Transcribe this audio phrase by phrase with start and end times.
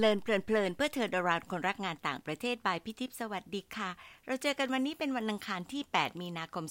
[0.00, 3.90] เลินเพลินเพลินเพื่อเธอดารานคนรักงานต่างประเทศบายพิทิพสวัสดีค่ะ
[4.26, 6.64] เราเจอกันวันนี้เป็นวันอังคารที่ 8 มีนาคม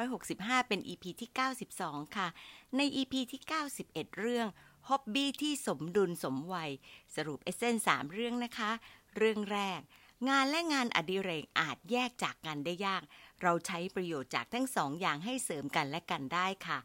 [0.00, 1.30] 2565 เป็น EP ที่
[1.74, 2.28] 92 ค่ะ
[2.76, 3.42] ใน EP ที่
[3.80, 4.46] 91 เรื่อง
[4.88, 6.70] ฮ็อบบี้ที่สมดุลสมวัย
[7.14, 8.70] สรุปเอเซนสามเรื่องนะคะ
[9.16, 9.80] เรื่องแรก
[10.28, 13.02] งานและงานอดิเรกอาจแยกจากกันได้ยาก
[13.42, 16.78] เราใช้ประโยชน์จากทั้งสองอย่างให้เสริมกันและกันได้ค่ะ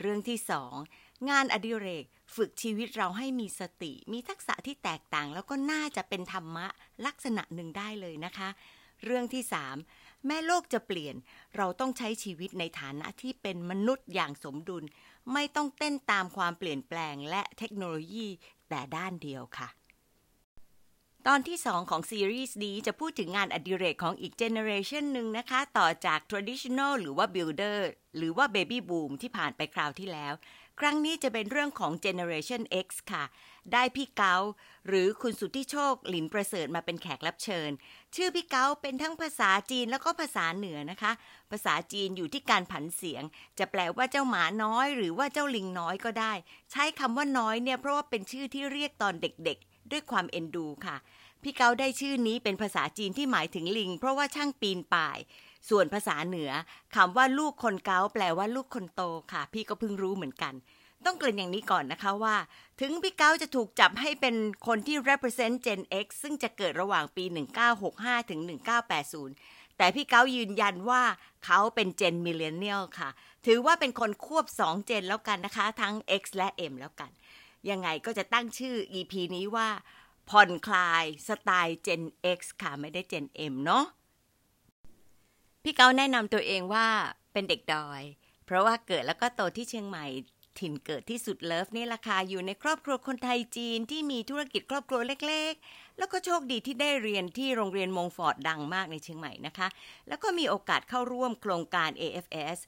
[0.00, 0.74] เรื่องที่สอง
[1.28, 6.66] งานอดิเรกฝึกชีวิตเราให้มีสติ มีทักษะที่แตกต่าง แล้วก็น่าจะเป็นธรรมะ
[7.06, 8.48] ลักษณะหนึ่งได้เลยนะคะ
[9.04, 9.76] เรื่องที่สาม
[10.26, 11.16] แม้โลกจะเปลี่ยน
[11.56, 14.84] เราต้องใช้ชีวิตในฐานะที่เป็นมนุษย์อย่างสมดุล
[15.32, 18.28] ไม่ต้องเต้นตามความเปลี่ยนแปลงและเทคโนโลยี
[18.68, 19.68] แต่ด้านเดียวค่ะ
[21.26, 27.78] ตอนที่ 2 ของซีรีส์นี้จะพูดถึงงานอดิเรกของอีก generation หนึ่งนะคะ ต่อจาก traditional หรือว่า builder
[28.16, 30.34] หรือว่า baby boom ที่ผ่านไปคราวที่แล้ว
[30.80, 33.24] ครั้งนี้จะเป็นเรื่องของ Generation X ค่ะ
[33.72, 34.36] ได้พี่เกา
[34.88, 37.70] หรือคุณสุทธิโชคหลินประเสริฐมาเป็นแขกรับเชิญ
[38.14, 41.12] ชื่อพี่เกาเป็นทั้งภาษาจีนแล้วก็ภาษาเหนือนะคะ
[41.50, 43.22] ภาษาจีนอยู่ที่การผันเสียง
[43.58, 46.32] จะแปลว่าเจ้าหมาน้อย หรือว่าเจ้าลิงน้อยก็ได้
[46.70, 50.96] ใช้คำว่าน้อยเนี่ยเพราะว่าเป็นชื่อที่เรียกตอนเด็กๆ ด้วยความเอ็นดูค่ะ
[51.42, 55.18] พี่เกาได้ชื่อนี้เป็นภาษาจีนที่หมายถึงลิง เพราะว่าช่างปีนป่าย
[55.68, 56.50] ส่วนภาษาเหนือ
[56.96, 60.54] คำว่าลูกคนเกาแปลว่าลูกคนโตค่ะ พี่ก็เพิ่งรู้เหมือนกัน
[61.06, 62.36] ต้องเกริ่นอย่างนี้ก่อนนะคะว่า
[62.80, 67.24] ถึงพี่เก้าจะถูกจับให้เป็นคนที่ represent Gen X ซึ่งจะเกิดระหว่างปี
[67.78, 68.40] 1965 ถึง
[69.08, 71.02] 1980 แต่พี่เก้ายืนยันว่า
[71.44, 73.10] เขาเป็น Gen Millennial ค่ะ
[73.46, 77.10] ถือว่าเป็นคนควบ 2 Gen แล้วกันนะคะ ทั้ง X และ M แล้วกัน
[77.70, 79.68] ยังไงก็จะตั้งชื่อ EP นี้ว่า
[80.30, 82.02] ผ่อนคลายสไตล์ Gen
[82.38, 83.84] X ค่ะไม่ได้ Gen M เนาะ
[85.62, 86.88] พี่เกาแนะนำตัวเองว่า
[87.32, 88.02] เป็นเด็กดอย
[88.46, 90.06] เพราะว่าเกิดแล้วก็โตที่เชียงใหม่
[90.58, 99.68] ถิ่นเกิดที่สุดเลิฟนี่ราคาอยู่ในครอบครัวคนไทยจีนที่มีธุรกิจครอบครัวเล็กๆ แล้วก็โชคดีที่ได้เรียนที่โรงเรียนมงฟอร์ดดังมากในเชียงใหม่นะคะ
[100.08, 102.58] แล้วก็มีโอกาสเข้าร่วมโครงการ AFS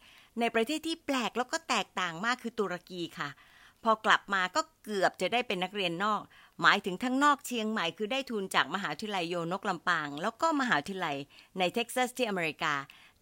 [0.41, 3.30] ในประเทศที่แปลกแล้วก็แตกต่างมากคือตุรกีค่ะ
[3.84, 6.22] พอกลับมาก็เกือบจะได้เป็นนักเรียนนอก
[6.60, 11.16] หมายถึงทั้งนอกเชียงใหม่คือได้ทุนจากมหาวิทยาลัยโยนกลำปาง แล้วก็มหาวิทยาลัย
[11.58, 12.74] ในเท็กซัสที่อเมริกา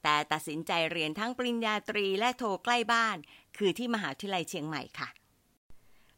[0.02, 3.16] แต่ตัดสินใจเรียนทั้งปริญญาตรีและโทใกล้บ้าน
[3.56, 5.08] คือที่มหาวิทยาลัยเชียงใหม่ค่ะ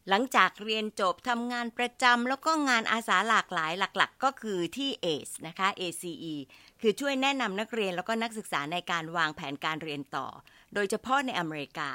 [0.09, 6.35] หลังจากเรียนจบทำงานประจำแล้วก็งานอาสาหลากหลายหลักๆ ก็คือที่ ACE นะคะ ACE
[6.81, 10.27] คือช่วยแนะนำนักเรียนแล้วก็นักศึกษาในการวางแผนการเรียนต่อ
[10.73, 11.89] โดยเฉพาะในอเมริกา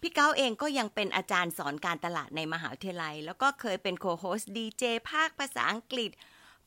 [0.00, 6.10] พี่เก้าเองก็ยังเป็นอาจารย์สอนการตลาดในมหาวิทยาลัย แล้วก็เคยเป็นโคโฮสดีเจภาคภาษาอังกฤษ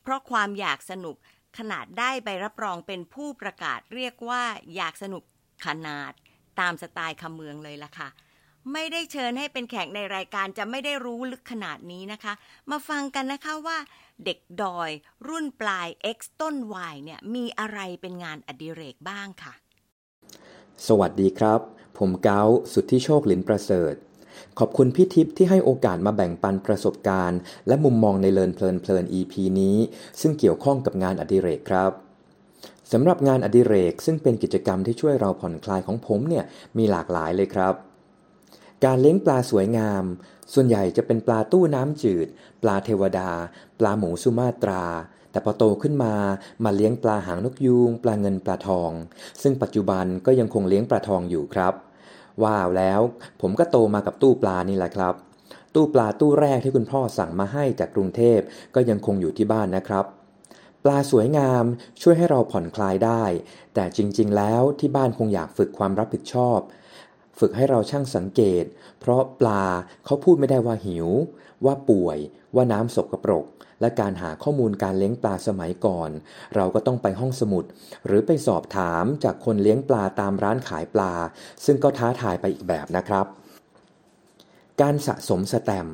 [0.01, 1.15] เพราะความอยากสนุก
[1.57, 4.43] ขนาดได้ใบรับรองเป็นผู้ประกาศเรียกว่า
[4.75, 5.23] อยากสนุก
[5.65, 6.11] ขนาด
[6.59, 8.09] ตามสไตล์คำเมืองเลยล่ะค่ะ
[8.73, 12.33] ไม่ได้เชิญให้เป็นแขกในรายการจะไม่ได้รู้ลึกขนาดนี้นะคะ
[12.69, 13.77] มาฟังกันนะคะว่า
[14.25, 14.89] เด็กดอย
[15.27, 15.87] รุ่นปลาย
[16.17, 16.55] X ต้น
[16.91, 19.53] Y เนี่ยมีอะไรเป็นงานอดิเรกบ้างค่ะ
[20.87, 21.59] สวัสดีครับ
[21.97, 22.41] ผมเกา
[22.73, 23.93] สุทธิโชคหลินประเสริฐ
[24.59, 29.77] ขอบคุณพี่ทิพย์ที่ให้โอกาสมาแบ่งปันประสบการณ์ และมุมมองในเลินเพลินเพลิน EP นี้
[30.21, 31.91] ซึ่งเกี่ยวข้องกับงานอดิเรกครับ
[32.91, 36.45] สำหรับงานอดิเรกซึ่งเป็นกิจกรรมที่ช่วยเราผ่อนคลายของผมเนี่ย
[36.77, 37.73] มีหลากหลายเลยครับ
[38.85, 40.03] การเลี้ยงปลาสวยงาม
[40.53, 42.27] ส่วนใหญ่จะเป็นปลาตู้น้ำจืด
[42.61, 43.29] ปลาเทวดา
[43.79, 44.83] ปลาหมูสุมาตรา
[45.35, 46.13] แต่พอโตขึ้นมา
[46.63, 48.91] มาเลี้ยงปลาหางนกยูงปลาเงินปลาทอง
[49.41, 51.73] ซึ่งปัจจุบันก็ยังคงเลี้ยงปลาทองอยู่ครับ
[52.43, 53.01] ว้าวแล้ว
[53.41, 55.13] ผมก็โตมากับตู้ปลานี่แหละครับ
[55.75, 58.39] ตู้ปลาตู้แรกที่คุณพ่อสั่งมาให้จากกรุงเทพ
[58.75, 60.05] ก็ยังคงอยู่ที่บ้านนะครับ
[60.83, 61.63] ปลาสวยงาม
[62.01, 63.23] ช่วยให้เราผ่อนคลายได้
[63.73, 66.59] แต่จริงๆ แล้วที่บ้านคงอยากฝึกความรับผิดชอบ
[67.39, 68.63] ฝึกให้เราช่างสังเกต
[68.99, 69.63] เพราะปลา
[70.05, 71.07] เขาพูดไม่ได้ว่าหิว
[71.65, 72.17] ว่าป่วย
[72.55, 73.45] ว่าน้ำสกปรก
[73.81, 76.09] และการหาข้อมูลการเลี้ยงปลาสมัยก่อน
[76.55, 77.63] เราก็ต้องไปห้องสมุด
[78.05, 81.13] หรือไปสอบถามจากคนเลี้ยงปลาตามร้านขายปลา
[81.65, 83.25] ซึ่งก็ท้าทายไปอีกแบบนะครับ
[84.81, 85.89] การสะสมสแตม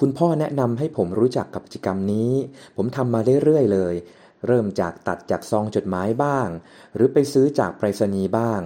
[0.00, 2.32] คุณพ่อแนะนำให้ผมรู้จักกับกิจกรรมนี้
[2.76, 3.94] ผมทำมาเรื่อยๆเลย
[4.46, 6.48] เริ่มจากตัดจากซองจดหมายบ้าง
[6.94, 8.60] หรือไปซื้อจากไปรษณีย์บ้าง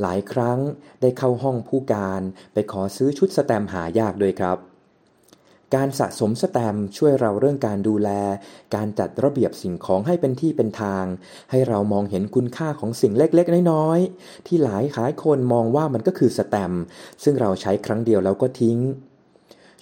[0.00, 0.58] หลายครั้ง
[1.00, 2.22] ได้เข้าห้องผู้การ
[2.52, 4.71] ไปขอซื้อชุดสแตมหายากด้วยครับ
[5.74, 8.08] การสะสมสแตมช่วยเราเรื่องการดูแล
[8.74, 11.04] การจัดระเบียบสิ่งของให้เป็นที่เป็นทาง
[11.50, 16.72] ให้เรามองเห็นคุณค่าของสิ่งเล็กๆ น้อยๆ ที่หลายหายคนมองว่ามันก็คือสแตม
[17.22, 18.78] ซึ่งเราใช้ครั้งเดียวแล้วก็ทิ้ง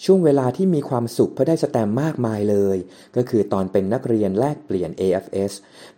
[0.04, 2.76] ช่วงเวลาที่มีความสุขเพราะได้สแตมมากมายเลย
[3.16, 5.52] ก็คือตอนเป็นนักเรียนแลกเปลี่ยน AFS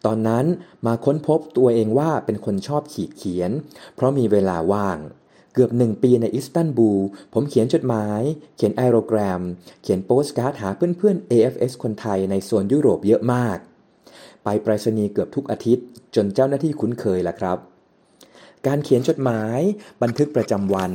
[0.07, 0.45] ตอนนั้น
[0.87, 3.51] มาค้นพบตัวเองว่าเป็นคนชอบขีดเขียน
[3.95, 4.99] เพราะมีเวลาว่าง
[5.55, 7.03] เกือบหนึ่งปีในอิสตันบูล
[7.33, 8.23] ผมเขียนจดหมาย
[8.57, 9.43] เขียนไอโรแกรม
[9.83, 13.59] เขียนโปสการ์ดหาเพื่อนๆ AFS คนไทยในโซนยุโรปเยอะมาก
[14.45, 15.85] ไปไปรษณีย์เกือบทุกอาทิตย์
[16.15, 17.59] จนเจ้าหน้าที่คุ้นเคยละครับ
[18.67, 19.61] การเขียนจดหมาย
[20.03, 20.93] บันทึกประจำวัน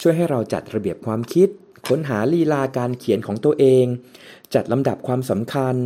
[0.00, 1.48] ช่วยให้เราจัดระเบียบความคิด
[1.88, 3.84] ค้นหาลีลาการเขียนของตัวเอง
[4.54, 5.76] จัดลำดับความสำคัญ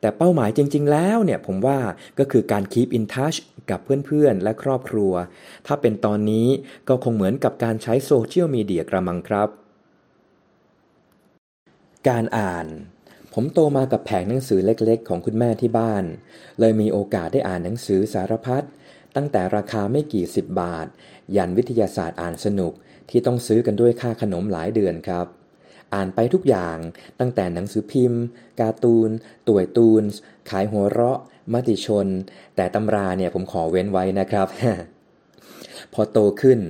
[0.00, 1.78] แต่เป้าหมายจริง ๆ แล้วเนี่ยผมว่า
[2.18, 3.38] ก็คือการ keep in touch
[3.70, 5.12] กับเพื่อนๆ และครอบครัว
[5.66, 6.48] ถ้าเป็นตอนนี้
[6.88, 9.48] ก็คงเหมือนกับการใช้โซเชียลมีเดียกระมังครับ
[12.08, 12.66] การอ่าน
[13.32, 16.04] ผมโตมากับแผงหนังสือเล็กๆ ของคุณแม่ที่บ้าน
[16.60, 18.64] เลยมีโอกาสได้อ่านหนังสือสารพัด
[19.16, 20.86] ตั้งแต่ราคาไม่กี่สิบบาท
[21.36, 22.72] ยันวิทยาศาสตร์อ่านสนุก
[23.10, 25.26] ที่ต้องซื้อกันด้วยค่าขนมหลายเดือนครับ
[25.94, 26.78] อ่านไปทุกอย่าง
[27.20, 28.22] ตั้งแต่หนังสือพิมพ์
[28.60, 29.10] การ์ตูน
[29.48, 30.02] ต่วยตูน
[30.50, 31.18] ขายหัวเราะ
[31.52, 32.08] มติชน
[32.56, 34.48] แต่ตำราเนี่ยผมขอเว้นไว้นะครับ
[35.92, 36.60] พอโตขึ้น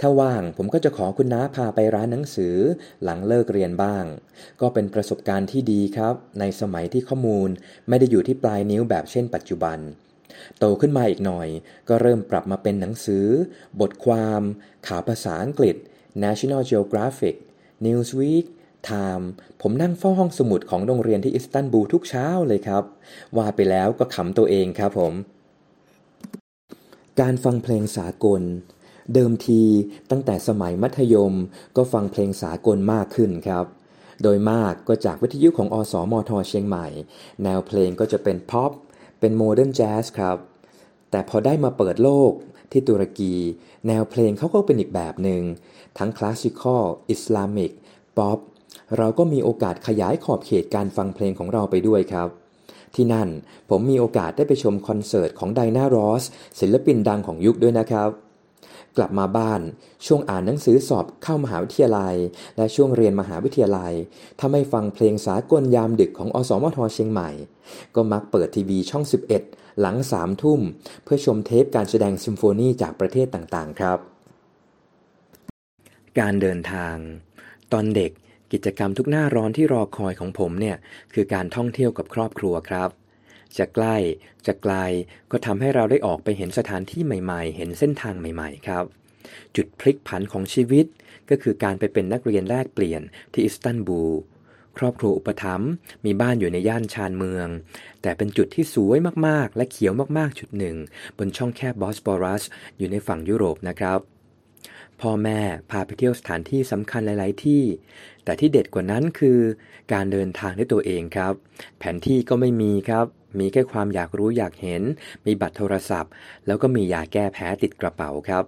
[0.00, 2.56] ถ้าว่างผมก็จะขอคุณน้าพาไปร้านหนังสือ
[3.04, 4.04] หลังเลิกเรียนบ้าง
[4.60, 7.48] ก็เป็นประสบการณ์ที่ดีครับ ในสมัยที่ข้อมูล
[7.88, 9.78] ไม่ได้อยู่ที่ปลายนิ้วแบบเช่น ปัจจุบัน
[10.58, 11.48] โตขึ้นมาอีกหน่อย
[11.88, 13.26] ก็เริ่มปรับมาเป็นหนังสือ
[13.80, 14.42] บทความ
[14.86, 15.76] ข่าวภาษาอังกฤษ
[16.24, 17.36] National Geographic
[17.84, 18.44] Newsweek
[18.88, 19.24] Time
[19.60, 22.84] ผมนั่งเฝ้าห้องสมุดของโรงเรียนที่อิสตันบูลทุกเช้าเลยครับ
[23.36, 25.12] ว่าไปแล้วก็ขำตัวเองครับผม
[27.20, 28.42] การฟังเพลงสากล
[29.14, 29.62] เดิมที
[30.10, 31.34] ตั้งแต่สมัยมัธยม
[31.76, 33.64] ก็ฟังเพลงสากลมากขึ้นครับ
[34.22, 36.86] โดยมากก็จากวิทยุของอสมทเชียงใหม่
[37.44, 38.70] แนวเพลงก็จะเป็นพ็อป
[39.20, 40.36] เป็น modern jazz ครับ
[41.10, 42.32] แต่พอได้มาเปิดโลก
[42.70, 43.34] ที่ตุรกี
[43.86, 45.42] แนวเพลงเขาก็เป็นอีกแบบหนึ่ง
[45.98, 47.72] ทั้ง classical Islamic
[48.18, 48.38] pop
[48.96, 52.28] เราก็มีโอกาสขยายขอบเขตการฟังเพลงของเราไปด้วยครับ
[52.94, 53.28] ที่นั่น
[53.70, 56.24] ผมมีโอกาสได้ไปชมคอนเสิร์ตของ Diana Ross
[56.60, 58.10] ศิลปินดังของยุคด้วยนะครับ
[58.96, 59.60] กลับมาบ้าน
[60.06, 62.14] ช่วงอ่านหนังสือสอบเข้ามหาวิทยาลัย
[62.56, 63.92] และช่วงเรียนมหาวิทยาลัย
[64.38, 67.30] ถ้าไม่ฟังเพลงสากลยามดึกของอสมทเชียงใหม่
[67.94, 69.04] ก็มักเปิดทีวีช่อง
[69.40, 70.60] 11 หลังสามทุ่ม
[71.04, 73.98] เพื่อชมเทปการแสดงซิมโฟนีจากประเทศต่างๆครับ
[76.18, 76.96] การเดินทาง
[77.72, 78.12] ตอนเด็ก
[78.52, 80.76] กิจกรรมทุกหน้าร้อนที่รอคอยของผมเนี่ย
[81.14, 82.90] คือการท่องเที่ยวกับครอบครัวครับ
[83.58, 83.96] จะใกล้
[84.46, 84.74] จะไกล
[85.30, 88.84] ก็ทำให้เราได้ออกไปเห็นสถานที่ใหม่ๆ เห็นเส้นทางใหม่ๆ ครับ
[89.56, 90.86] จุดพลิกผันของชีวิต
[91.30, 93.02] ก็คือการไปเป็นนักเรียนแลกเปลี่ยน
[93.32, 94.14] ที่อิสตันบูล
[94.78, 95.70] ครอบครัวอุปถัมภ์
[96.04, 97.48] มีบ้านอยู่ในย่านชานเมือง
[98.02, 100.76] แต่เป็นจุดที่สวยมากๆ และเขียวมากๆ จุดหนึ่ง
[101.18, 102.42] บนช่องแคบบอสบอรัส
[102.78, 104.00] อยู่ในฝั่งยุโรปนะครับ
[105.00, 105.40] พ่อแม่
[105.70, 107.62] พาไปเที่ยวสถานที่สำคัญหลาย ๆ ที่
[108.28, 109.38] แต่ที่เด็ดกว่านั้นคือ
[109.92, 111.34] การเดินทางด้วยตัวเองครับ
[111.78, 113.06] แผนที่ก็ไม่มีครับ
[113.38, 114.82] มีแค่ความอยากรู้อยากเห็น
[115.26, 116.12] มีบัตรโทรศัพท์
[116.46, 118.44] แล้วก็มียาแก้แพ้ติดกระเป๋าครับ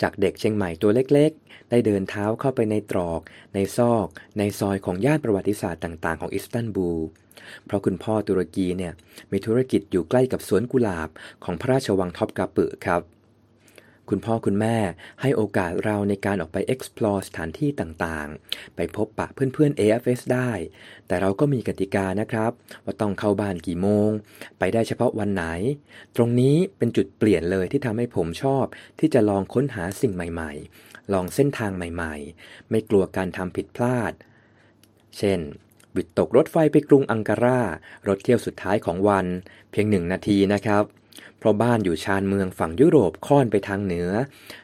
[0.00, 3.20] จากเด็กเชียงใหม่ตัวเล็กๆ ได้เดินเท้าเข้าไปในตรอก
[3.54, 4.06] ในซอก
[4.38, 7.00] ในซอยของย่านประวัติศาสตร์ต่างๆ ของอิสตันบูล
[7.66, 8.92] เพราะคุณพ่อตุรกีเนี่ย
[9.32, 11.08] มีธุรกิจอยู่ใกล้กับสวนกุหลาบ
[11.44, 13.02] ของพระราชวังท็อปกาปึครับ
[14.10, 14.76] คุณพ่อคุณแม่
[15.20, 20.50] ให้โอกาสเราในการออกไป explore สถานที่ต่างๆ ไปพบปะเพื่อนๆ AFS ได้
[21.06, 22.50] แต่เราก็มีกติกานะครับ
[22.84, 24.10] ว่าต้องเข้าบ้านกี่โมง
[24.58, 25.44] ไปได้เฉพาะวันไหน
[26.16, 28.64] ตรงนี้เป็นจุดเปลี่ยนเลยที่ทำให้ผมชอบ
[29.00, 34.12] ที่จะลองค้นหาสิ่งใหม่ๆ ลองเส้นทางใหม่ๆ ไม่กลัวการทำผิดพลาด
[35.18, 35.40] เช่น
[35.94, 37.60] บิดตกรถไฟไปกรุงอังการา
[38.08, 39.26] รถเที่ยวสุดท้ายของวัน
[39.70, 40.84] เพียงหนึ่งนาทีนะครับ
[41.38, 44.10] เพราะบ้านอยู่ชานเมืองฝั่งยุโรปค่อนไปทางเหนือ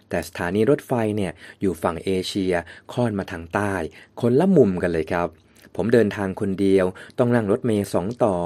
[0.08, 2.54] แต่สถานีรถไฟเนี่ยอยู่ฝั่งเอเชีย
[2.92, 3.74] ค่อนมาทางใต้
[4.20, 5.28] คนละมุมกันเลยครับ
[5.76, 6.86] ผมเดินทางคนเดียว
[7.18, 8.36] ต้องนั่งรถเมล์สองต่อ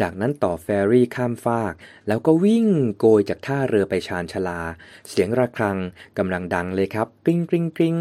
[0.00, 1.72] จากนั้นต่อแฟอร์รี่ข้ามฟาก
[2.08, 2.66] แล้วก็วิ่ง
[2.98, 4.60] โกยจากท่าเรือไปชานชาลา
[5.08, 5.76] เสียงระฆัง
[6.18, 7.96] กำลังดังเลยครับกริ้งกริ้งกริ้ง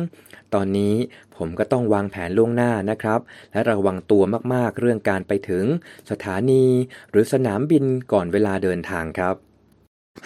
[0.54, 0.96] ตอนนี้
[1.38, 3.20] ผมก็ต้องวางแผนล่วงหน้านะครับ
[3.52, 5.66] และระวังตัวมากๆเรื่องการไปถึง
[6.12, 6.66] สถานี
[7.12, 9.36] หรือสนามบินก่อนเวลาเดินทางครับ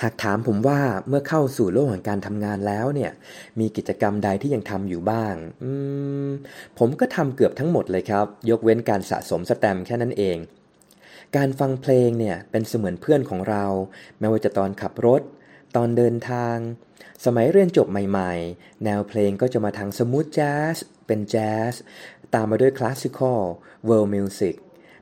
[0.02, 3.12] หากถามผมว่าเมื่อเข้าสู่โลกแห่งการทำงานแล้วเนี่ย
[3.60, 5.72] มีกิจกรรมใดที่ยังทำอยู่บ้างอื
[6.28, 6.30] ม
[6.78, 10.38] ผมก็ทำเกือบทั้งหมดเลยครับ ยกเว้นการสะสมแสตมป์แค่นั้นเอง
[11.36, 13.66] การฟังเพลงเนี่ยเป็นเสมือนเพื่อนของเรา
[14.20, 15.22] ไม่ว่าจะตอนขับรถ
[15.76, 16.56] ตอนเดินทาง
[17.26, 20.76] สมัยเรียนจบใหม่ๆ แนวเพลงก็จะมาทาง smooth jazz
[21.08, 21.74] เป็นแจ๊ส
[22.34, 23.42] ตามมาด้วย classical
[23.86, 24.56] world music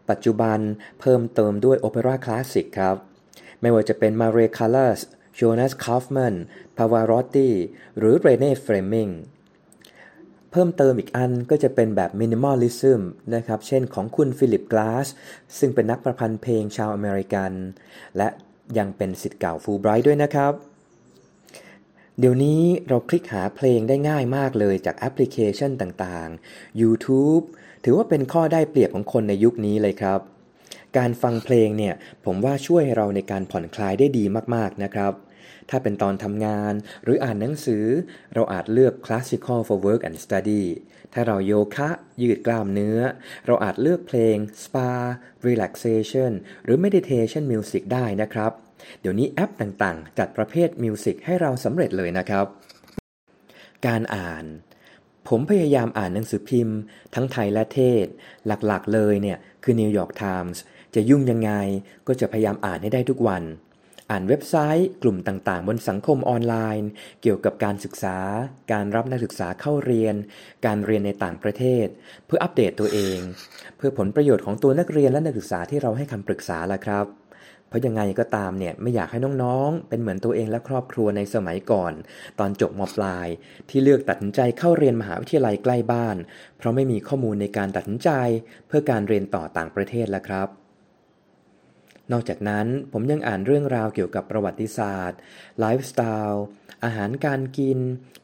[0.09, 0.59] ปัจจุบัน
[0.99, 2.97] เพิ่มเติมด้วยโอเปร่าคลาสสิกครับ
[3.61, 4.99] ไม่ว่าจะเป็น Maria Callas
[5.35, 6.35] Jonas Kaufmann
[6.77, 7.49] Pavarotti
[7.97, 9.09] หรือ Renée Fleming
[10.51, 13.01] เพิ่มเติมอีกอันก็จะเป็นแบบ minimalism
[13.35, 15.07] นะครับ เช่นของคุณ Philip Glass
[15.57, 17.51] ซึ่งเป็นนักประพันธ์เพลงชาวอเมริกัน
[18.17, 18.27] และ
[18.77, 20.53] ยังเป็นสิทธิ์เก่าฟูไบรท์ด้วยนะครับ
[22.19, 27.43] เดี๋ยวนี้เราคลิกหาเพลงได้ง่ายมากเลยจากแอปพลิเคชันต่างๆ YouTube
[27.83, 30.21] ถือว่าเป็นข้อได้เปรียบของคนในยุคนี้เลยครับ
[30.97, 34.23] การฟังเพลงเนี่ยผมว่าช่วยเราในการผ่อนคลายได้ดี
[34.55, 35.13] มากๆนะครับ
[35.69, 37.85] ถ้าเป็นตอนทำงานหรืออ่านหนังสือ
[38.33, 40.63] เราอาจเลือก Classical for Work and Study
[41.13, 41.89] ถ้าเราโยคะ
[42.21, 42.99] ยืดกล้ามเนื้อ
[43.45, 44.89] เราอาจเลือกเพลง Spa
[45.47, 46.31] Relaxation
[46.63, 48.51] หรือ Meditation Music ได้นะครับ
[49.01, 52.45] เดี๋ยวนี้แอปต่างๆ จัดประเภทมิวสิกให้เราสำเร็จเลยนะครับ
[53.87, 54.45] การอ่าน
[55.27, 56.77] ผมพยายามอ่านหนังสือพิมพ์
[57.15, 58.05] ทั้งไทยและเทศ
[58.47, 60.57] หลักๆเลยเนี่ย คือ New York Times
[60.97, 61.51] จะยุ่งยังไง
[62.07, 63.43] ก็จะพยายามอ่านให้ได้ทุกวัน
[64.11, 66.89] อ่านเว็บไซต์ กลุ่มต่างๆ บนสังคมออนไลน์
[67.21, 68.17] เกี่ยวกับการศึกษา
[68.71, 70.15] การรับนักศึกษาเข้าเรียน
[70.65, 71.87] การเรียนในต่างประเทศ
[72.25, 73.17] เพื่ออัปเดตตัวเอง
[73.77, 77.05] เพื่อผลประโยชน์ของตัวนักเรียนและนักศึกษาที่เราให้คำปรึกษาล่ะครับ
[77.69, 81.93] เพราะยังไงก็ตามเนี่ยไม่อยากให้น้องๆ เป็นเหมือนตัวเองและครอบครัวในสมัยก่อน
[82.39, 83.27] ตอนจบมปลาย
[83.69, 86.17] ที่เลือกตัดสินใจเข้าเรียนมหาวิทยาลัยใกล้บ้าน
[86.57, 88.09] เพราะไม่มีข้อมูลในการตัดสินใจ
[88.67, 90.66] เพื่อการเรียนต่อต่างประเทศแล้วครับ
[92.11, 95.19] นอกจากนั้นผมยังอ่านเรื่องราวเกี่ยวกับประวัติศาสตร์
[95.59, 96.43] ไลฟ์สไตล์
[96.83, 97.79] อาหารการกิน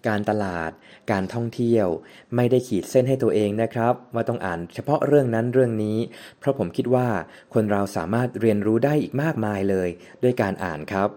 [0.08, 0.72] การตลาด
[1.12, 1.88] การท่องเที่ยว
[2.36, 5.98] ไม่ได้ขีดเส้นให้ตัวเองนะครับ ว่าต้องอ่านเฉพาะเรื่องนั้นเรื่องนี้
[6.40, 7.08] เพราะผมคิดว่า
[7.54, 9.90] คนเราสามารถเรียนรู้ได้อีกมากมายเลย
[10.24, 11.10] ด้วยการอ่านครับ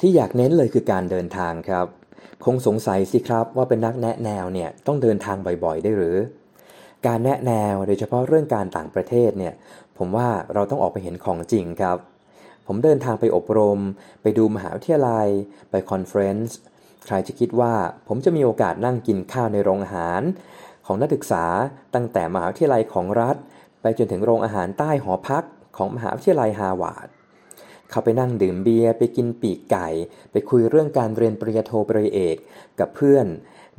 [0.00, 1.86] ที่อยากเน้นเลยคือการเดินทางครับ
[2.44, 6.16] คงสงสัยสิครับว่าเป็นนักแนะแนวเนี่ยต้องเดินทางบ่อยๆ ได้หรือ
[7.06, 9.54] การแนะแนวโดยเฉพาะเรื่องการต่างประเทศเนี่ย
[9.98, 11.98] ผมว่าเราต้องออกไปเห็นของจริงครับ
[12.66, 13.80] ผมเดินทางไปอบรม
[14.22, 15.28] ไปดูมหาวิทยาลัย
[15.70, 16.56] ไป conference
[17.06, 17.74] ใครจะคิดว่า
[18.08, 20.22] ผมจะมีโอกาสนั่งกินข้าวในโรงอาหาร
[20.86, 21.44] ของนักศึกษา
[21.94, 23.36] ตั้งแต่มหาวิทยาลัยของรัฐ
[23.82, 25.44] ไปจนถึงโรงอาหารใต้หอพัก
[25.76, 27.08] ของมหาวิทยาลัยฮาร์วาร์ด
[27.90, 29.88] เขาไปนั่งดื่มเบียร์ไปกินปีกไก่
[30.32, 32.36] ไปคุยเรื่องการเรียนปริญญาโทปริญญาเอก
[32.80, 33.26] กับเพื่อน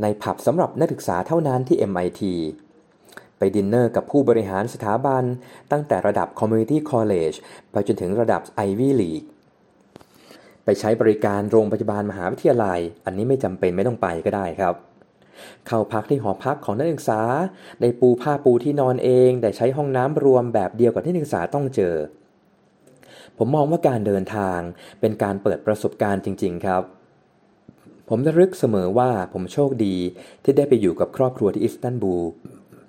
[0.01, 2.21] ในผับสำหรับนักศึกษาเท่านั้นที่ MIT
[3.39, 5.23] ไปดินเนอร์กับผู้บริหารสถาบัน
[5.71, 7.37] ตั้งแต่ระดับ Community College
[7.71, 9.27] ไปจนถึงระดับ Ivy League
[10.63, 14.75] ไปใช้บริการโรงพยาบาลมหาวิทยาลัย อันนี้ไม่จำเป็นไม่ต้องไปก็ได้ครับ
[15.67, 17.21] เข้าพักที่หอพักของนักศึกษา
[17.81, 21.95] ได้ปูผ้าปูที่นอนเอง ได้ใช้ห้องน้ำรวมแบบเดียวกับที่นักศึกษาต้องเจอ
[23.37, 24.59] ผมมองว่าการเดินทาง
[24.99, 26.83] เป็นการเปิดประสบการณ์จริง ๆ ครับ
[28.09, 29.95] ผมระลึกเสมอว่าผมโชคดี
[30.43, 32.25] ที่ได้ไปอยู่กับครอบครัวที่อิสตันบูล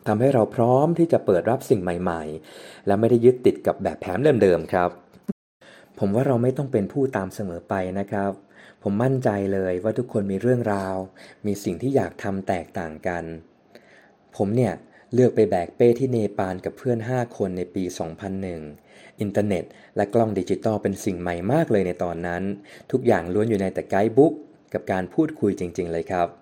[0.06, 4.90] ทำให้เราพร้อมที่จะเปิดรับสิ่งใหม่ๆ และไม่ได้ยึดติดกับแบบแผนเดิมๆครับ
[5.98, 8.32] ผมว่าเราไม่ต้องเป็นผู้ตามเสมอไปนะครับ
[8.82, 10.96] ผมมั่นใจเลยว่าทุกคนมีเรื่องราว
[11.46, 13.24] มีสิ่งที่อยากทำแตกต่างกัน
[14.36, 14.74] ผมเนี่ย
[15.14, 17.84] เลือกไปแบกเป้ที่เนปาลกับเพื่อน 5 คนในปี
[18.52, 19.64] 2001 อินเทอร์เน็ต
[19.96, 22.42] และกล้องดิจิตอลเป็นสิ่งใหม่มากเลยในตอนนั้น
[22.92, 24.32] ทุกอย่างล้วนอยู่ในแต่ guidebook
[24.72, 26.39] กับการพูดคุยจริง ๆ เลยครับ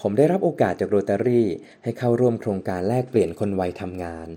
[0.00, 1.48] ผมได้รับโอกาสจากโรตารี่
[1.82, 4.28] ให้เข้าร่วมโครงการแลกเปลี่ยนคนวัยทำงาน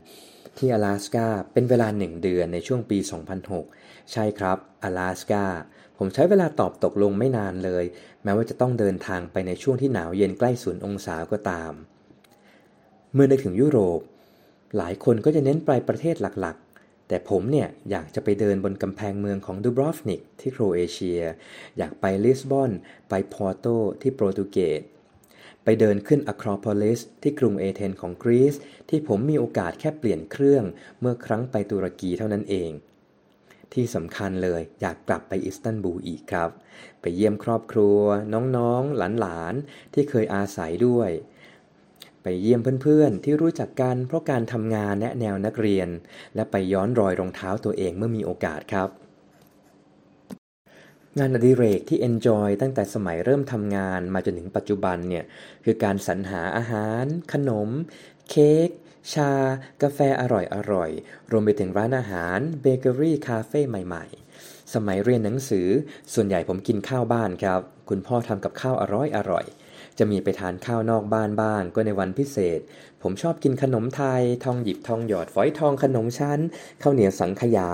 [0.57, 2.97] ที่阿拉สกาเป็นเวลาหนึ่งเดือนในช่วงปี
[3.55, 5.43] 2006 ใช่ครับ阿拉สกา
[5.97, 7.83] ผมใช้เวลาตอบตกลงไม่นานเลย
[8.23, 11.71] แม้ว่าจะต้องเดินทางไปในช่วงที่หนาวเย็นใกล้ศูนย์องศาก็ตาม
[13.13, 13.99] เมื่อนึกถึงยุโรป
[14.77, 21.21] หลายคนก็จะเน้นไปประเทศหลักๆ แต่ผมเนี่ยอยากจะไปเดินบนกำแพงเมืองของดูบรอฟนิกที่โครเอเชีย
[21.77, 22.71] อยากไปลิสบอน
[23.09, 23.65] ไปพอร์โต
[24.01, 24.81] ที่โปรตุเกส
[25.68, 28.54] ไปเดินขึ้นอะครอโพลิสที่กรุงเอเธนของกรีซ
[28.88, 30.64] ที่ผมมีโอกาสแค่เปลี่ยนเครื่อง
[31.00, 32.70] เมื่อครั้งไปตุรกีเท่านั้นเอง
[33.72, 36.50] ที่สำคัญเลยอยากกลับไปอิสตันบูลอีกครับ
[37.00, 38.00] ไปเยี่ยมครอบครัว
[38.56, 41.10] น้องๆ หลานๆ ที่เคยอาศัยด้วย
[42.22, 45.88] ไปเยี่ยมเพื่อนๆ ที่รู้จักกันเพราะการทำงานแนะแนวนักเรียน
[46.34, 48.90] และไปย้อนรอยรองเท้าตัวเองเมื่อมีโอกาสครับ
[51.20, 55.24] งานอดิเรกที่ enjoy ตั้งแต่สมัยเริ่มทำงานมาจนถึงปัจจุบันเนี่ย
[55.64, 57.68] คือการสรรหาอาหาร ขนม
[58.30, 58.68] เค้ก
[59.12, 59.32] ชา
[59.82, 64.04] กาแฟอร่อยๆรวมไปถึงร้านอาหารเบเกอรี่คาเฟ่ใหม่
[64.40, 65.68] ๆ สมัยเรียนหนังสือ
[66.14, 68.84] ส่วนใหญ่ผมกินข้าวบ้านครับ คุณพ่อทำกับข้าวอ
[69.30, 72.60] ร่อยๆจะมีไปทานข้าวนอกบ้านบ้าง ก็ในวันพิเศษ
[73.02, 76.40] ผมชอบกินขนมไทย ทองหยิบทองหยอดฝอยทองขนมชั้น
[76.82, 77.70] ข้าวเหนียวสังขยา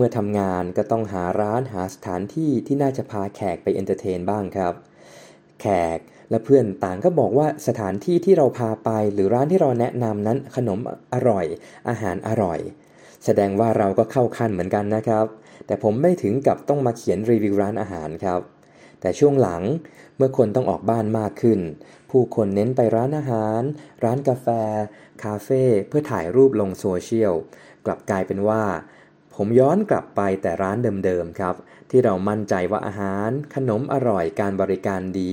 [0.00, 4.74] เมื่อทำงานก็ต้องหาร้านหาสถานที่ที่น่าจะพาแขกไป entertain บ้างครับ
[5.60, 5.98] แขก
[6.30, 10.78] และเพื่อนต่างก็บอกว่าสถานที่ที่เราพาไปหรือร้านที่เราแนะนำนั้นขนม
[11.14, 11.46] อร่อย
[11.88, 12.58] อาหารอร่อย
[13.24, 15.26] แสดงว่าเราก็เข้าขั้นเหมือนกันนะครับ
[15.66, 18.40] แต่ผมไม่ถึงกับต้องมาเขียนรีวิวร้านอาหารครับ
[19.00, 19.62] แต่ช่วงหลัง
[20.16, 21.60] เมื่อคนต้องออกบ้านมากขึ้น
[22.10, 23.60] ผู้คนเน้นไปร้านอาหาร
[24.04, 24.48] ร้านกาแฟ
[25.22, 27.34] คาเฟ่เพื่อถ่ายรูปลงโซเชียล
[27.86, 28.62] กลับกลายเป็นว่า
[29.40, 31.54] ผมย้อนกลับไปแต่ร้านเดิมๆครับ
[31.90, 35.32] ที่เรามั่นใจว่าอาหาร ขนมอร่อยการบริการดี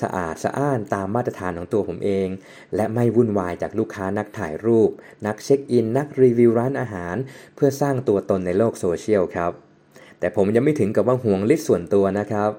[0.00, 2.28] สะอาดสะอ้านตามมาตรฐานของตัวผมเอง
[2.76, 4.90] และไม่วุ่นวายจากลูกค้านักถ่ายรูป
[5.26, 7.16] นักเช็คอิน นักรีวิวร้านอาหาร
[7.56, 9.52] เพื่อสร้างตัวตนในโลกโซเชียลครับ
[10.20, 12.50] แต่ผมยังไม่ถึงกับว่าหวง list ส่วนตัวนะครับ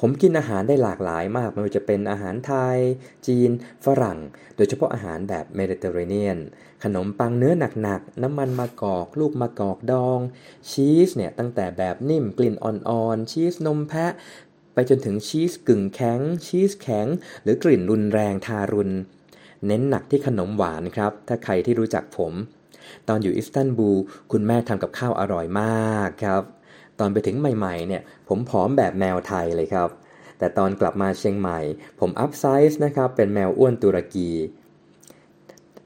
[0.00, 2.78] ผมกินอาหารได้หลากหลายมากไม่ว่าจะเป็นอาหารไทย
[3.26, 3.50] จีน
[3.84, 4.18] ฝรั่ง
[4.56, 6.38] โดยเฉพาะอาหารแบบ Mediterranean
[6.84, 10.20] ขนมปังเนื้อหนักๆ น้ำมันมะกอก ลูกมะกอกดอง
[10.70, 14.12] ชีสเนี่ยตั้งแต่แบบนิ่มกลิ่นอ่อนๆ ชีสนมแพะ
[14.74, 17.06] ไปจนถึงชีสกึ่งแข็ง ชีสแข็ง
[17.42, 18.94] หรือกลิ่นรุนแรงทารุณ
[19.66, 22.32] เน้นหนักที่ขนมหวานครับ ถ้าใครที่รู้จักผม
[23.08, 23.98] ตอนอยู่อิสตันบูล
[24.32, 26.42] คุณแม่ทำกับข้าวอร่อยมากครับ
[27.00, 29.88] ตอนไปถึงใหม่ๆเนี่ยผมผอมแบบแมวไทยเลยครับ
[30.38, 31.58] แต่ตอนกลับมาเชียงใหม่
[32.00, 34.30] ผม upsize นะครับเป็นแมวอ้วนตุรกี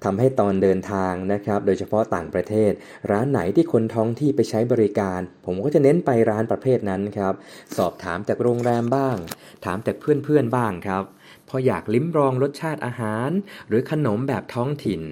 [0.05, 2.73] ทำให้ตอนเดินทางนะครับ โดยเฉพาะต่างประเทศ
[3.11, 7.35] ร้านไหนที่คนท้องที่ไปใช้บริการ ผมก็จะเน้นไปร้านประเภทนั้นครับ
[7.77, 9.17] สอบถามจากโรงแรมบ้าง
[9.65, 11.05] ถามจากเพื่อนๆบ้างครับ
[11.49, 13.31] พออยากลิ้มรองรสชาติอาหาร
[13.69, 15.03] หรือขนมแบบท้องถิ่น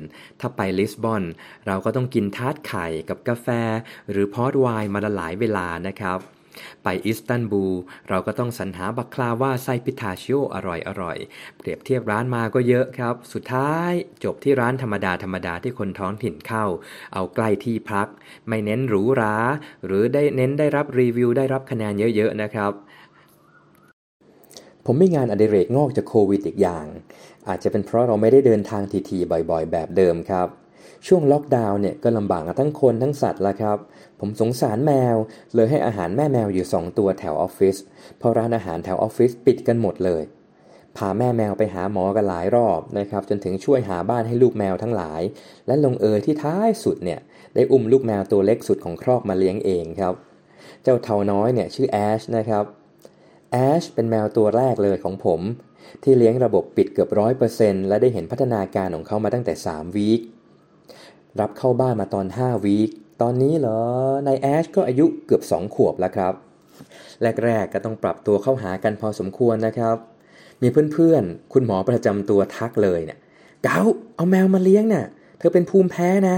[0.41, 1.23] ถ้าไปลิสบอน
[1.67, 3.49] เราก็ต้องกินทาร์ตไข่กับกาแฟ
[4.11, 6.21] หรือ port wine วันละหลายเวลานะครับ
[6.83, 7.75] ไปอิสตันบูล
[8.09, 11.19] เราก็ต้องสรรหา baklava ไส้ pistachio อร่อยอร่อย
[11.57, 13.93] เปรียบเทียบร้านมาก็เยอะครับ สุดท้าย
[14.25, 16.65] จบที่ร้านธรรมดาธรรมดาที่คนท้องถิ่นเข้า
[17.15, 18.09] เอาใกล้ที่พัก
[18.49, 19.37] ไม่เน้นหรูหรา
[19.87, 22.73] หรือได้เน้นได้รับรีวิวได้รับคะแนนเยอะๆนะครับ
[24.93, 26.87] ผมมีงานอดิเรกงอกจากโควิดอีกอย่าง
[27.49, 30.49] อาจจะเป็นเพราะเราไม่ได้เดินทางถี่ๆบ่อยๆ แบบเดิมครับ
[31.07, 33.79] ช่วงล็อกดาวน์เนี่ยก็ลำบากทั้งคนทั้งสัตว์ละครับ
[34.21, 35.17] ผมสงสารแมว
[35.55, 37.77] เลยให้อาหารแม่แมวอยู่ 2 ตัวแถวออฟฟิศ
[38.19, 40.23] เพราะร้านอาหารแถวออฟฟิศปิดกันหมดเลย
[40.97, 45.23] พาแม่แมวไปหาหมอกันหลายรอบนะครับจนถึงช่วยหาบ้านให้ลูกแมวทั้งหลาย
[45.67, 47.21] และลงเอยที่ท้ายสุดเนี่ย
[47.55, 50.15] ได้อุ้มลูกแมวตัวเล็กสุดของครอกมาเลี้ยงเองครับ
[50.83, 52.65] เจ้าเทาน้อยเนี่ยชื่อแอชนะครับ
[53.53, 55.41] แอชเป็นแมวตัวแรกเลยของผม
[56.03, 60.21] ที่เลี้ยงระบบปิดเกือบร้อยเปอร์เซ็นและได้เห็นพัฒนาการของเขามาตั้งแต่ 3 วีค
[61.41, 62.91] รับเข้าบ้านมาตอน 5 วีค
[63.23, 63.81] ตอนนี้เหรอ
[64.27, 66.35] นายแอชก็อายุเกือบ 2 ขวบแล้วครับ
[67.45, 69.97] แรกๆก็ต้องปรับตัวเข้าหากันพอสมควรนะครับ
[70.63, 73.19] มีเพื่อนๆ คุณหมอประจำตัวทักเลยเนี่ย
[73.65, 73.81] เกา
[74.15, 75.07] เอาแมวมาเลี้ยงเนะ่ย
[75.39, 76.37] เธอเป็นภูมิแพ้นะ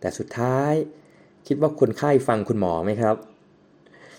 [0.00, 0.72] แต่สุดท้าย
[1.46, 3.16] คิดว่าคนไข้ฟังคุณหมอไหมครับ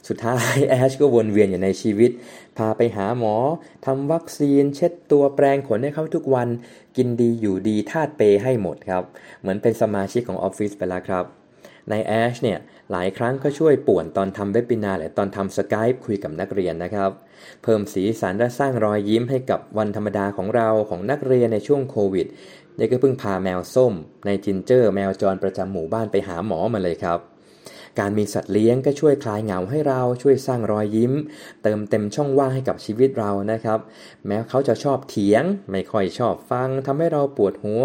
[0.08, 2.12] สุดท้ายแอชก็วนเวียนอยู่ในชีวิต
[2.58, 3.36] พาไปหาหมอ
[3.86, 6.48] ทำวัคซีน เช็ดตัวแปรงขนให้เขาทุกวัน
[6.98, 9.04] กินดีอยู่ดีทาสเปย์ให้หมดครับ
[9.41, 11.26] เหมือนเป็นสมาชิกของออฟฟิศไปแล้วครับ
[11.89, 12.60] นายแอชเนี่ย
[12.91, 17.12] หลายครั้งก็ช่วยป่วนตอนทำ webinar หรือตอนทำ Skype คุยกับนักเรียนนะครับ
[17.63, 22.28] เพิ่มสีสันและสร้างรอยยิ้มให้กับวันธรรมดาของเราของนักเรียนในช่วงโควิด
[22.78, 23.94] นี่ก็เพิ่งพาแมวส้ม
[24.25, 27.35] นายจินเจอร์ แมวจรประจำหมู่บ้านไปหาหมอมาเลยครับ
[27.99, 31.13] การมีสัตว์เลี้ยงก็ช่วยคลายเหงาให้เราช่วยสร้างรอยยิ้ม
[31.63, 33.79] เติมเต็มช่องว่างให้กับชีวิตเรานะครับ
[34.27, 37.84] แม้เขาจะชอบเถียง ไม่ค่อยชอบฟังทำให้เราปวดหัว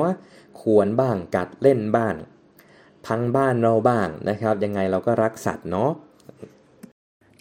[0.61, 2.15] ขวนบ้างกัดเล่นบ้าง
[3.07, 5.91] พังบ้านเราบ้างนะครับ ยังไงเราก็รักสัตว์เนาะ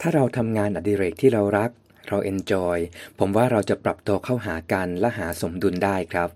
[0.02, 1.70] ถ้าเราทำงานอดิเรกที่เรารัก
[2.10, 2.78] เราเอนจอย
[3.20, 6.30] ผมว่าเราจะปรับตัวเข้าหากันและหาสมดุลได้ครับ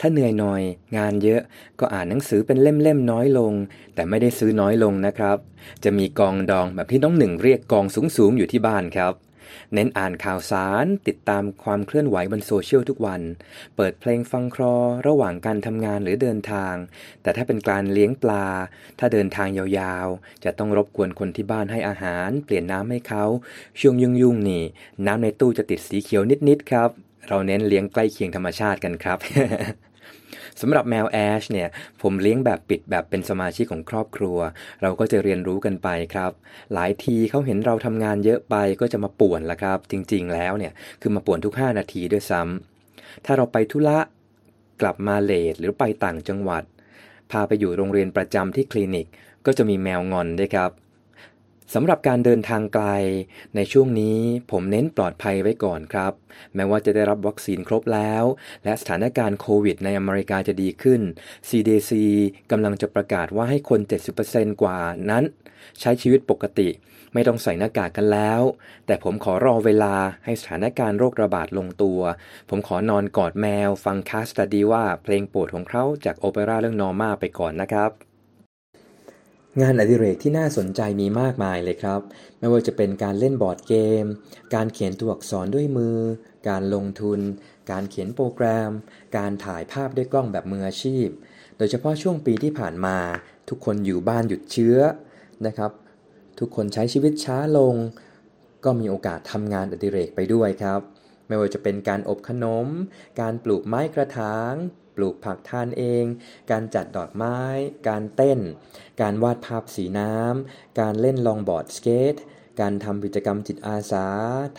[0.00, 0.62] ถ้าเหนื่อยหน่อย
[0.96, 1.40] งานเยอะ
[1.80, 3.52] ก็อ่านหนังสือเป็นเล่มๆน้อยลง
[3.94, 5.36] แต่ไม่ได้ซื้อน้อยลงนะครับ
[5.84, 7.84] จะมีกองดองแบบที่น้องหนึ่งเรียกกอง
[8.16, 9.14] สูงๆอยู่ที่บ้านครับ
[9.74, 13.22] เน้นอ่านข่าวสาร ติดตามความเคลื่อนไหวบนโซเชียลทุกวัน
[13.76, 14.74] เปิดเพลงฟังคลอ
[15.06, 16.74] ระหว่างการทำงานหรือเดินทาง
[17.22, 18.46] แต่ถ้าเป็นการเลี้ยงปลา
[18.98, 23.24] ถ้าเดินทางยาวๆ จะต้องรบกวนคนที่บ้านให้อาหาร เปลี่ยนน้ำให้เขา
[23.80, 24.64] ช่วงยุ่งๆนี่
[25.06, 26.90] น้ำในตู้จะติดสีเขียวนิดๆครับ
[27.28, 29.18] เราเน้นเลี้ยงใกล้เคียงธรรมชาติกันครับ
[30.60, 31.68] สำหรับแมวแอชเนี่ย
[32.02, 34.38] ผมเลี้ยงแบบปิดแบบเป็นสมาชิกของครอบครัว
[34.82, 36.32] เราก็จะเรียนรู้กันไปครับ
[36.74, 43.98] หลายทีเขาเห็นเราทำงานเยอะไปก็จะมาป่วนละครับ จริงๆแล้วเนี่ยคือมาป่วนทุก 5 นาทีด้วยซ้ำถ้าเราไปธุระ
[44.80, 46.64] กลับมาเลทหรือไปต่างจังหวัด
[47.30, 49.06] พาไปอยู่โรงเรียนประจำที่คลินิก
[49.46, 50.70] ก็จะมีแมวงอนด้วยครับ
[51.74, 52.86] สำหรับการเดินทางไกล
[53.56, 54.18] ในช่วงนี้
[54.50, 56.12] ผมเน้นปลอดภัยไว้ก่อนครับ
[56.54, 58.24] แม้ว่าจะได้รับวัคซีนครบแล้ว
[58.64, 61.00] และสถานการณ์โควิดในอเมริกาจะดีขึ้น
[61.48, 61.92] CDC
[62.50, 63.80] กำลังจะประกาศว่าให้คน
[64.20, 64.78] 70%กว่า
[65.10, 65.24] นั้น
[65.80, 66.68] ใช้ชีวิตปกติ
[67.14, 68.42] ไม่ต้องใส่หน้ากากกันแล้ว
[68.86, 72.00] แต่ผมขอรอเวลาให้สถานการณ์โรคระบาดลงตัว
[72.48, 78.07] ผมขอนอนกอดแมว ฟังคาสตาดีว่าเพลงโปรดของเขาจากโอเปร่าเรื่องนอร์มาไปก่อนนะครับ
[79.60, 82.00] งานอดิเรกที่น่าสนใจมีมากมายเลยครับ
[82.38, 84.04] ไม่ว่าจะเป็นการเล่นบอร์ดเกม
[84.54, 85.98] การเขียนตัวอักษรด้วยมือ
[86.48, 87.20] การลงทุน
[87.70, 88.70] การเขียนโปรแกรม
[89.16, 91.06] การถ่ายภาพด้วยกล้องแบบมืออาชีพ
[91.58, 92.96] โดยเฉพาะช่วงปีที่ผ่านมา
[93.48, 94.78] ทุกคนอยู่บ้านหยุดเชื้อ
[95.46, 95.72] นะครับ
[96.38, 97.74] ทุกคนใช้ชีวิตช้าลง
[98.64, 100.80] ก็มีโอกาสทำงานอดิเรกไปด้วยครับ
[101.28, 102.66] ไม่ว่าจะเป็นการอบขนม
[103.20, 104.52] การปลูกไม้กระถาง
[105.00, 106.04] ลูกผักทานเอง
[106.50, 107.38] การจัดดอกไม้
[107.88, 108.38] การเต้น
[109.00, 112.16] การวาดภาพสีน้ำ การเล่นลองบอร์ดสเกต
[112.60, 114.06] การทำกิจกรรมจิตอาสา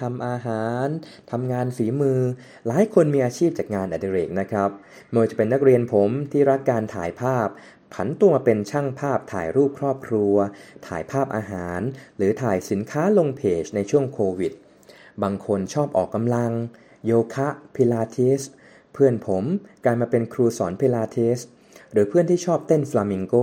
[0.02, 0.88] ทำอาหาร
[1.32, 2.20] ทำงานฝีมือ
[2.68, 4.70] หลายคนมีอาชีพจากงานอดิเรกนะครับ
[5.10, 7.48] ไม่ว่าจะเป็นนักเรียนผมที่รักการถ่ายภาพ
[7.94, 10.36] ผันตัวมาเป็นช่างภาพถ่ายรูปครอบครัว
[10.88, 11.82] ถ่ายภาพอาหาร
[12.18, 14.54] หรือถ่ายสินค้าลงเพจในช่วงโควิด
[15.24, 16.52] บางคนชอบออกกำลัง
[17.06, 18.42] โยคะ พิลาทิส
[18.94, 19.44] เพื่อนผม
[19.86, 21.40] กลายมาเป็นครูสอนพิลาทิส
[21.92, 23.36] หรือเพื่อนที่ชอบเต้นฟลามิงโก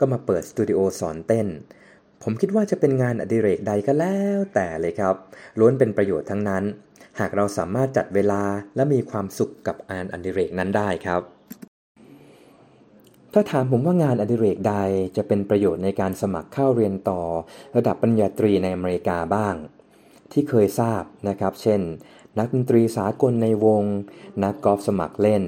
[0.00, 1.46] ก็มาเปิดสตูดิโอสอนเต้น
[2.22, 5.14] ผมคิดว่าจะเป็นงานอดิเรกใดก็แล้วแต่เลยครับ
[5.58, 6.64] ล้วนเป็นประโยชน์ทั้งนั้น
[7.18, 8.42] หากเราสามารถจัดเวลา
[8.76, 11.22] และมีความสุขกับงานอดิเรกนั้นได้ครับ
[13.34, 14.76] ถ้าถามผมว่างานอดิเรกใด
[15.16, 17.20] จะเป็นประโยชน์ในการสมัครเข้าเรียนต่อ
[17.76, 19.54] ระดับปริญญาตรีในอเมริกาบ้าง
[20.32, 21.80] ที่เคยทราบนะครับ เช่น
[22.38, 23.84] นักดนตรีสากลในวง
[24.44, 25.44] นักกอล์ฟสมัครเล่น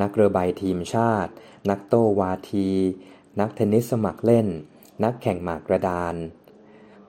[0.00, 1.32] นักเรือใบทีมชาติ
[1.70, 2.68] นักโต้วาที
[3.40, 4.46] นักเทนนิสสมัครเล่น
[5.04, 6.14] นักแข่งหมากกระดาน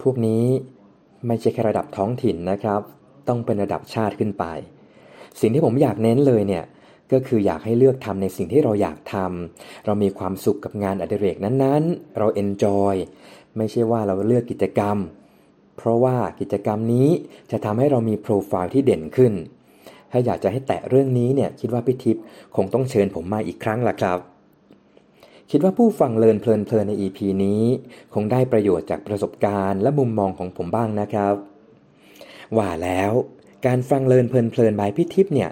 [0.02, 0.46] พวกนี้
[1.28, 2.82] ไม่ใช่แค่ระดับท้องถิ่นนะครับ
[3.28, 4.46] ต้องเป็นระดับชาติขึ้นไป
[5.40, 6.66] สิ่งที่ผมอยากเน้นเลยเนี่ย
[7.12, 12.94] ก็คืออยากให้เลือกทำในสิ่งที่เราอยากทำเรามีความสุขกับงานอดิเรกนั้นๆ เราเอนจอย
[13.58, 14.98] ไม่ใช่ว่าเราเลือกกิจกรรม
[15.78, 17.08] เพราะว่ากิจกรรมนี้
[17.52, 19.34] จะทำให้เรามีโปรไฟล์ที่เด่นขึ้น
[20.12, 22.24] ถ้าอยากจะให้แตะเรื่องนี้เนี่ยคิดว่าพี่ทิพย์
[22.56, 24.20] คงต้องเชิญผมมาอีกครั้งละครับ
[25.52, 27.64] คิดว่าผู้ฟังเลินเพลินเพลินใน EP นี้
[28.14, 31.36] คงได้ประโยชน์จากประสบการณ์และมุมมองของผมบ้างนะครับ
[32.58, 33.12] ว่าแล้ว
[33.66, 35.50] การฟังเลินเพลินเพลินบายพี่ทิพย์เนี่ย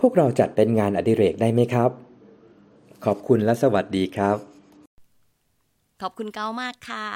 [0.00, 1.90] พวกเราจัดเป็นงานอดิเรกได้ไหมครับ
[3.04, 4.36] ขอบคุณและสวัสดีครับ
[6.02, 7.06] ขอบคุณเก้ามากค่ะ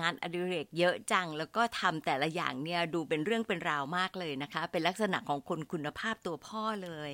[0.00, 7.10] งานอดิเรกเยอะจัง แล้วก็ทำแต่ละอย่างเนี่ยดูเป็นเรื่องเป็นราวมากเลยนะคะ เป็นลักษณะของคนคุณภาพตัวพ่อเลย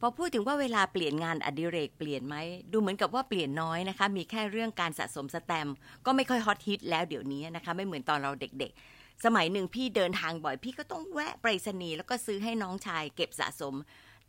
[0.00, 2.36] พอพูดถึงว่าเวลาเปลี่ยนงานอดิเรกเปลี่ยนไหม
[2.72, 5.68] ดูเหมือนกับว่าเปลี่ยนน้อยนะคะ มีแค่เรื่องการสะสมสแตม
[6.06, 13.74] ก็ไม่ค่อยฮอตฮิตแล้วเดี๋ยวนี้นะคะ ไม่เหมือนตอนเราเด็กๆ สมัยหนึ่งพี่เดินทางบ่อยพี่ก็ต้องแวะไปรษณีย์แล้วก็ซื้อให้น้องชายเก็บสะสม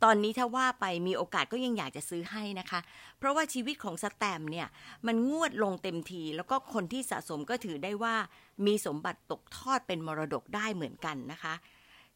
[0.04, 2.80] ตอนนี้ถ้าว่าไปมีโอกาสก็ยังอยากจะซื้อให้นะคะ
[3.18, 4.68] เพราะว่าชีวิตของสแตมเนี่ย
[5.08, 8.16] มันงวดลงเต็มที แล้วก็คนที่สะสมก็ถือได้ว่า
[8.66, 11.54] มีสมบัติตกทอดเป็นมรดกได้เหมือนกันนะคะ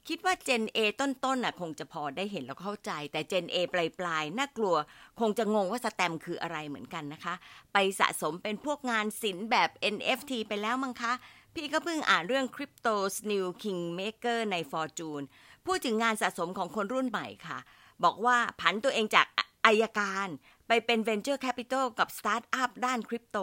[0.08, 4.76] คิดว่า Gen A ต้นๆน่ะคงจะพอได้เห็นแล้วเข้าใจ แต่ Gen A ปลายๆน่ากลัว
[5.20, 7.34] คงจะงงว่าสแตมคืออะไรเหมือนกันนะคะ
[7.74, 11.14] ไปสะสมเป็นพวกงานศิลป์แบบ NFT ไปแล้วมั้งคะ
[11.54, 12.96] พี่ก็เพิ่งอ่านเรื่อง Crypto
[13.32, 15.26] New Kingmaker ใน Fortune
[15.68, 17.60] พูดถึงงานสะสมของคนรุ่นใหม่ค่ะ
[18.04, 19.28] บอกว่าผันตัวเองจาก
[19.66, 20.28] อายการ
[20.68, 23.38] ไปเป็น Venture Capital กับสตาร์ทอัพด้านคริปโต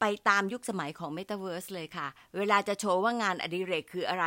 [0.00, 4.26] ไปตามยุคสมัยของ Metaverse เลยค่ะ เวลาจะโชว์ว่างานอดิเรกคืออะไร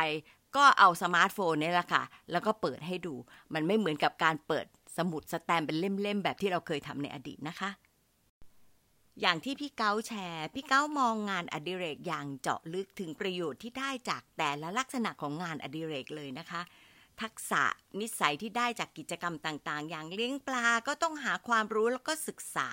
[0.56, 3.14] ก็เอาสมาร์ทโฟนนี่แหละค่ะ แล้วก็เปิดให้ดู
[3.54, 4.66] มันไม่เหมือนกับการเปิด
[4.96, 7.70] สมุดสแตมป์เป็นเล่มๆ แบบที่เราเคยทำในอดีตนะคะ
[9.20, 16.60] อย่างที่พี่เก้าแชร์ พี่เก้ามองงานอดิเรกอย่างเจาะลึกถึงประโยชน์ที่ได้จากแต่ละลักษณะของงานอดิเรกเลยนะคะ
[17.20, 17.62] ทักษะ
[18.00, 22.68] นิสัยที่ได้จากกิจกรรมต่างๆ อย่างเลี้ยงปลาก็ต้องหาความรู้แล้วก็ศึกษา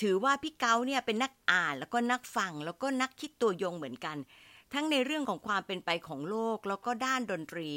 [0.00, 4.18] ถือว่าพี่เกาเนี่ยเป็นนักอ่านแล้วก็นักฟังแล้วก็นักคิดตัวยงเหมือนกัน
[4.72, 7.68] ทั้งในเรื่องของความเป็นไปของโลกแล้วก็ด้านดนตรี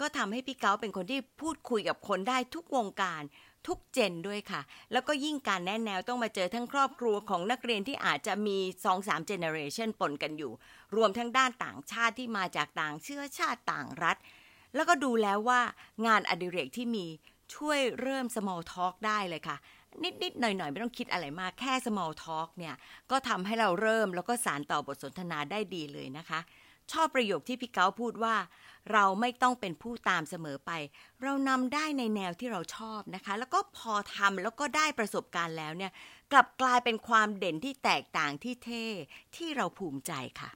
[0.00, 3.22] ก็ทำให้พี่เกาเป็นคนที่พูดคุยกับคนได้ทุกวงการ
[3.66, 4.60] ทุกเจนด้วยค่ะ
[4.92, 8.58] แล้วก็ยิ่งการแนะแนวต้องมาเจอทั้งครอบครัวของนักเรียนที่อาจจะมี
[8.94, 10.52] 2-3 generation ปนกันอยู่
[10.96, 14.16] รวมทั้งด้านต่างชาติที่มาจากต่างเชื้อชาติต่างรัฐ
[14.74, 15.60] แล้วก็ดูแล้วว่า
[16.06, 17.06] งานอดิเรกที่มี
[17.54, 19.56] ช่วยเริ่ม small talk ได้เลยค่ะ
[20.22, 22.74] นิด ๆ หน่อย ๆ ไม่ต้องคิดอะไรมากแค่ small talk เนี่ย
[23.10, 26.40] ก็ทำให้เราเริ่มแล้วก็สารต่อบทสนทนาได้ดีเลยนะคะ
[26.92, 28.36] ชอบประโยคที่พี่เก้าพูดว่า
[28.92, 30.70] เราไม่ต้องเป็นผู้ตามเสมอไป
[31.22, 35.92] เรานำได้ในแนวที่เราชอบนะคะ แล้วก็พอทำแล้วก็ได้ประสบการณ์แล้วเนี่ย
[36.32, 38.86] กลับกลายเป็นความเด่นที่แตกต่างที่เท่
[39.36, 40.50] ที่เราภูมิใจค่ะ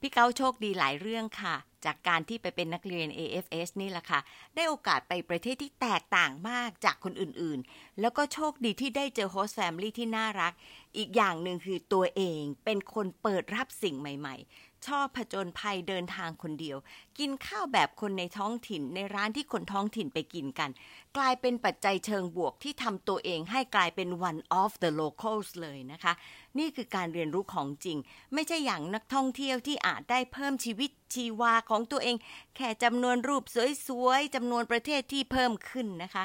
[0.00, 4.20] พี่เก้าโชคดีหลายเรื่องค่ะ จากการที่ไปเป็นนักเรียน AFS นี่แหละค่ะ
[4.54, 10.52] ได้โอกาสไปประเทศที่แตกต่างมากจากคนอื่นๆ แล้วก็โชคดีที่ได้เจอโฮสต์แฟมิลี่ที่น่ารัก
[10.96, 16.76] อีกอย่างหนึ่งคือตัวเองเป็นคนเปิดรับสิ่งใหม่ ๆ ชอบผจญภัยเดินทางคนเดียว
[17.18, 20.70] กินข้าวแบบคนในท้องถิ่นในร้านที่คนท้องถิ่นไปกินกัน
[21.16, 26.12] กลายเป็นปัจจัยเชิงบวกที่ทำตัวเองให้กลายเป็น one of the locals เลยนะคะ
[26.58, 27.98] นี่คือการเรียนรู้ของจริง
[28.34, 32.16] ไม่ใช่อย่างนักท่องเที่ยวที่อาจได้เพิ่มชีวิตชีวาของตัวเอง
[32.56, 33.44] แค่จำนวนรูป
[33.86, 36.24] สวยๆจำนวนประเทศที่เพิ่มขึ้นนะคะ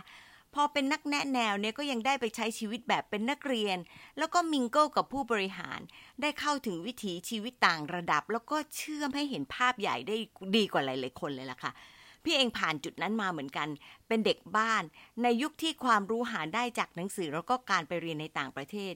[0.55, 3.77] พอเป็นนักแนะแนวเนี่ยก็ยังได้ไปใช้ชีวิตแบบเป็นนักเรียน
[4.17, 5.79] แล้วก็มิงเกิลกับผู้บริหาร
[6.21, 10.15] ได้เข้าถึงวิถีชีวิตต่างระดับ แล้วก็เชื่อมให้เห็นภาพใหญ่ได้
[10.55, 11.73] ดีกว่าหลายๆคนเลยล่ะค่ะ
[12.23, 13.67] พี่เองผ่านจุดนั้นมาเหมือนกัน
[14.07, 14.83] เป็นเด็กบ้าน
[15.23, 18.93] ในยุคที่ความรู้หาได้จากหนังสือแล้วก็การไปเรียนในต่างประเทศ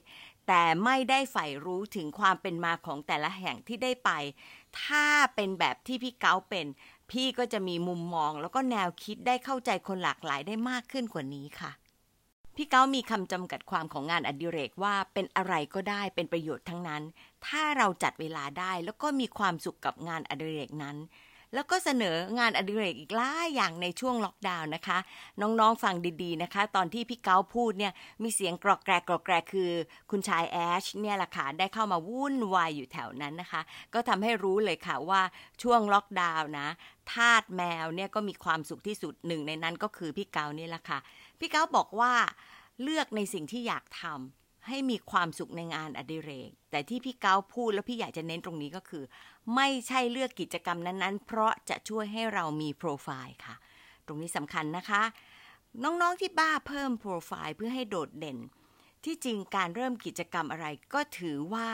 [0.47, 4.11] แต่ไม่ได้ใฝ่รู้ถึงความเป็นมาของแต่ละแห่งที่ได้ไป
[4.81, 6.67] ถ้าเป็นแบบที่พี่เก้าเป็น
[7.11, 11.71] พี่ก็จะมีมุมมองแล้วก็แนวคิดได้เข้าใจคนหลากหลายได้มากขึ้นกว่านี้ค่ะ
[12.55, 17.03] พี่เก้ามีคำจำกัดความของงานอดิเรกว่าเป็นอะไรก็ได้เป็นประโยชน์ทั้งนั้น
[17.47, 20.97] ถ้าเราจัดเวลาได้แล้วก็มีความสุขกับงานอดิเรกนั้น
[21.55, 24.97] แล้วก็เสนองานอดิเรกอีกหลายอย่างในช่วงล็อกดาวน์นะคะ
[25.41, 29.71] น้องๆฟังดีๆนะคะ ตอนที่พี่เก้าพูดเนี่ยมีเสียงกรอกแกรกกรอกแกรคือ
[30.11, 33.61] คุณชายแอชเนี่ยแหละค่ะได้เข้ามาวุ่นวายอยู่แถวนั้นนะคะ
[33.93, 35.21] ก็ทำให้รู้เลยค่ะว่า
[35.61, 36.67] ช่วงล็อกดาวน์นะ
[37.11, 40.99] ทาสแมวเนี่ยก็มีความสุขที่สุดหนึ่งในนั้นก็คือพี่เก้านี่แหละค่ะ
[41.39, 42.13] พี่เก้าบอกว่า
[42.81, 49.03] เลือกในสิ่งที่อยากทำ ให้มีความสุขในงานอดิเรก แต่ที่พี่เก้าพูดแล้วพี่อยากจะเน้นตรงนี้ก็คือ
[49.55, 53.55] ไม่ใช่เลือกกิจกรรมนั้นๆ เพราะจะช่วยให้เรามีโปรไฟล์ค่ะ
[54.05, 55.03] ตรงนี้สำคัญนะคะ
[55.83, 58.37] น้องๆที่บ้าเพิ่มโปรไฟล์เพื่อให้โดดเด่น
[59.05, 61.69] ที่จริงการเริ่มกิจกรรมอะไรก็ถือว่า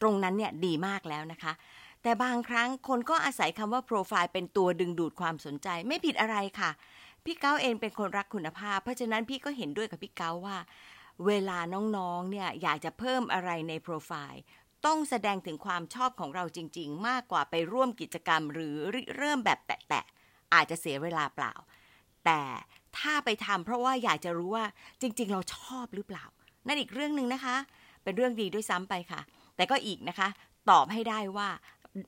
[0.00, 1.52] ตรงนั้นเนี่ยดีมากแล้วนะคะ
[2.02, 6.70] แต่บางครั้งคนก็อาศัยคำว่าโปรไฟล์เป็นตัวดึงดูดความสนใจไม่ผิดอะไรค่ะ
[7.24, 10.56] พี่เก้าเองเป็นคนรักคุณภาพ เพราะฉะนั้นพี่ก็เห็นด้วยกับพี่เก้าว่า
[11.26, 11.58] เวลา
[11.96, 14.42] น้องๆเนี่ยอยากจะเพิ่มอะไรในโปรไฟล์
[14.86, 18.76] ต้องแสดงถึงความชอบของเราจริง ๆ มากกว่าไปร่วมกิจกรรม หรือ
[19.16, 21.54] เริ่มแบบแตะๆอาจจะเสียเวลาเปล่า
[22.24, 22.40] แต่
[22.98, 24.66] ถ้าไปทำเพราะว่าอยากจะรู้ว่า
[25.00, 26.24] จริง ๆ เราชอบหรือเปล่า
[26.66, 27.56] นั่นอีกเรื่องหนึ่งนะคะ
[28.02, 29.20] เป็นเรื่องดีด้วยซ้ำไปค่ะ
[29.56, 30.28] แต่ก็อีกนะคะ
[30.70, 31.48] ตอบให้ได้ว่า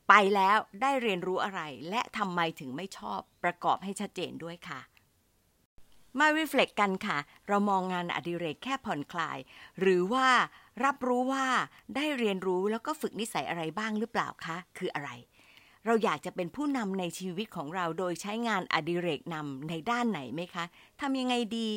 [0.08, 4.80] ไปแล้วได้เรียนรู้อะไร และทำไมถึงไม่ชอบประกอบให้ชัดเจนด้วยค่ะ
[6.18, 9.38] มารีเฟล็กกันค่ะ เรามองงานอดิเรกแค่ผ่อนคลาย
[9.80, 10.28] หรือว่า
[10.84, 11.46] รับรู้ว่า
[11.94, 15.10] ได้เรียนรู้แล้วก็ฝึกนิสัยอะไรบ้างหรือเปล่าคะ คืออะไร
[15.86, 20.64] เราอยากจะเป็นผู้นำในชีวิตของเราโดยใช้งานอดิเรกนำในด้านไหนไหมคะ
[21.00, 21.68] ทำยังไงดี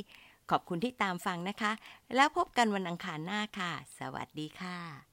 [0.52, 1.72] ขอบคุณที่ตามฟังนะคะ
[2.16, 5.11] แล้วพบกันวันอังคารหน้าค่ะ สวัสดีค่ะ